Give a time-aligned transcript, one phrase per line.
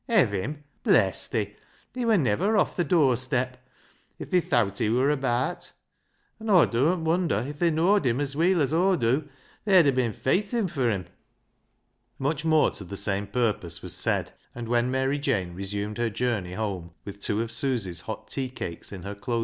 [0.09, 0.63] "Hev him?
[0.81, 1.55] Bless thi,
[1.93, 3.63] they wur niver off th' dur step,
[4.17, 5.73] if they thowt he wur abaat.
[6.39, 9.29] An' Aw' durn't wonder, if they know'd him as weel as Aw dew,
[9.63, 11.05] they'd ha' bin feightin' fur him."
[12.17, 16.53] Much more to the same purpose was said, and when Mary Jane resumed her journey
[16.53, 19.39] home, with two of Susy's hot tea cakes in her clothes